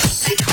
[0.00, 0.47] Thank you.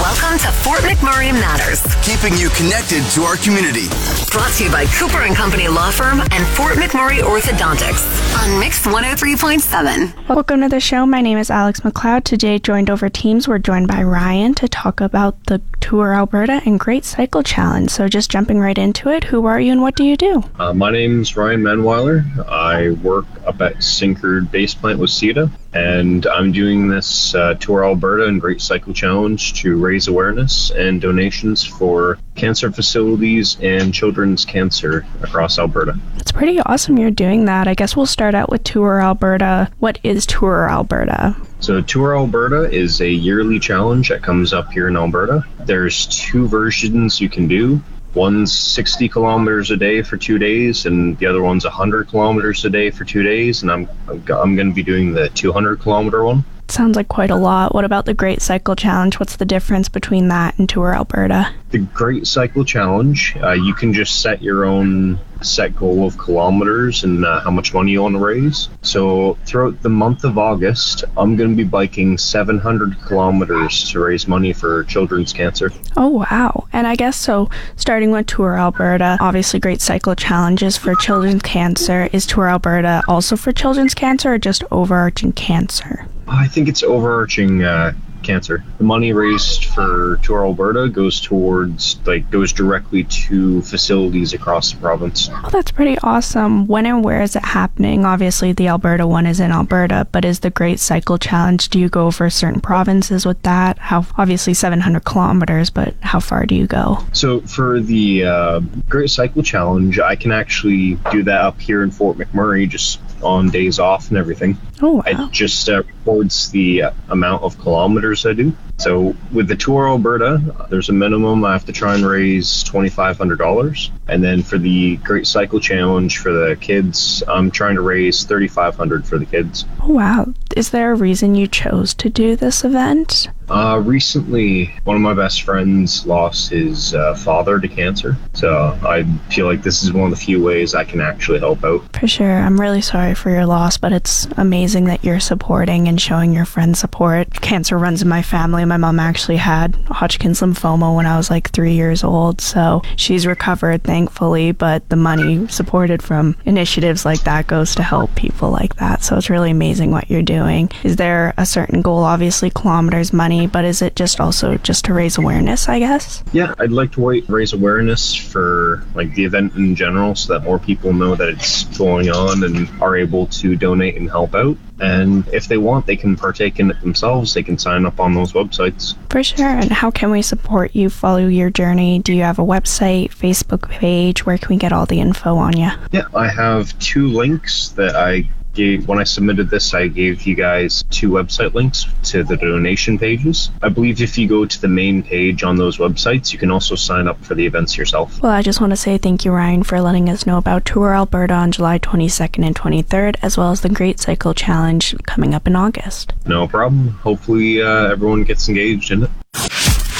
[0.00, 1.82] Welcome to Fort McMurray Matters.
[2.02, 3.88] Keeping you connected to our community.
[4.30, 8.86] Brought to you by Cooper and Company Law Firm and Fort McMurray Orthodontics on Mix
[8.86, 10.28] 103.7.
[10.30, 11.04] Welcome to the show.
[11.04, 12.24] My name is Alex McLeod.
[12.24, 16.80] Today, joined over Teams, we're joined by Ryan to talk about the Tour Alberta and
[16.80, 17.90] Great Cycle Challenge.
[17.90, 20.42] So, just jumping right into it, who are you and what do you do?
[20.58, 22.24] Uh, my name's Ryan Manweiler.
[22.48, 27.84] I work up at Syncrude Base Plant with CETA, and I'm doing this uh, Tour
[27.84, 34.44] Alberta and Great Cycle Challenge to raise awareness and donations for cancer facilities and children's
[34.44, 35.98] cancer across Alberta.
[36.16, 37.68] It's pretty awesome you're doing that.
[37.68, 39.70] I guess we'll start out with Tour Alberta.
[39.80, 41.36] What is Tour Alberta?
[41.60, 45.44] So, Tour Alberta is a yearly challenge that comes up here in Alberta.
[45.64, 47.80] There's two versions you can do.
[48.14, 52.70] One's 60 kilometers a day for two days, and the other one's 100 kilometers a
[52.70, 53.62] day for two days.
[53.62, 56.44] And I'm I'm going to be doing the 200 kilometer one.
[56.72, 57.74] Sounds like quite a lot.
[57.74, 59.20] What about the Great Cycle Challenge?
[59.20, 61.52] What's the difference between that and Tour Alberta?
[61.68, 67.04] The Great Cycle Challenge, uh, you can just set your own set goal of kilometers
[67.04, 68.70] and uh, how much money you want to raise.
[68.80, 74.26] So throughout the month of August, I'm going to be biking 700 kilometers to raise
[74.26, 75.70] money for children's cancer.
[75.98, 76.68] Oh, wow.
[76.72, 82.08] And I guess so, starting with Tour Alberta, obviously Great Cycle Challenges for children's cancer.
[82.14, 86.06] Is Tour Alberta also for children's cancer or just overarching cancer?
[86.32, 87.92] I think it's overarching uh,
[88.22, 88.64] cancer.
[88.78, 94.78] The money raised for Tour Alberta goes towards like goes directly to facilities across the
[94.78, 95.28] province.
[95.30, 96.66] Oh, that's pretty awesome.
[96.66, 98.04] When and where is it happening?
[98.04, 101.68] Obviously, the Alberta one is in Alberta, but is the Great Cycle Challenge?
[101.68, 103.78] Do you go for certain provinces with that?
[103.78, 106.98] How obviously 700 kilometers, but how far do you go?
[107.12, 111.90] So for the uh, Great Cycle Challenge, I can actually do that up here in
[111.90, 114.56] Fort McMurray, just on days off and everything.
[114.80, 115.02] Oh, wow.
[115.06, 118.52] It just uh, records the uh, amount of kilometers I do.
[118.78, 123.90] So with the Tour Alberta, there's a minimum I have to try and raise $2,500.
[124.08, 129.06] And then for the Great Cycle Challenge for the kids, I'm trying to raise $3,500
[129.06, 129.64] for the kids.
[129.80, 130.34] Oh, wow.
[130.56, 133.28] Is there a reason you chose to do this event?
[133.48, 138.16] Uh, recently, one of my best friends lost his uh, father to cancer.
[138.32, 141.62] So I feel like this is one of the few ways I can actually help
[141.64, 141.94] out.
[141.94, 142.32] For sure.
[142.32, 146.46] I'm really sorry for your loss, but it's amazing that you're supporting and showing your
[146.46, 147.30] friends support.
[147.42, 148.64] Cancer runs in my family.
[148.64, 153.26] My mom actually had Hodgkin's lymphoma when I was like three years old, so she's
[153.26, 154.52] recovered, thankfully.
[154.52, 159.04] But the money supported from initiatives like that goes to help people like that.
[159.04, 160.70] So it's really amazing what you're doing.
[160.82, 162.04] Is there a certain goal?
[162.04, 166.24] Obviously, kilometers, money, but is it just also just to raise awareness, I guess?
[166.32, 170.58] Yeah, I'd like to raise awareness for like the event in general so that more
[170.58, 174.56] people know that it's going on and are able to donate and help out.
[174.82, 177.34] And if they want, they can partake in it themselves.
[177.34, 178.96] They can sign up on those websites.
[179.10, 179.46] For sure.
[179.46, 182.00] And how can we support you, follow your journey?
[182.00, 184.26] Do you have a website, Facebook page?
[184.26, 185.70] Where can we get all the info on you?
[185.92, 189.74] Yeah, I have two links that I gave when I submitted this.
[189.74, 193.50] I gave you guys two website links to the donation pages.
[193.62, 196.74] I believe if you go to the main page on those websites, you can also
[196.74, 198.20] sign up for the events yourself.
[198.22, 200.94] Well, I just want to say thank you, Ryan, for letting us know about Tour
[200.94, 205.46] Alberta on July 22nd and 23rd, as well as the Great Cycle Challenge coming up
[205.46, 206.12] in August.
[206.26, 206.88] No problem.
[206.88, 209.10] Hopefully, uh, everyone gets engaged in it.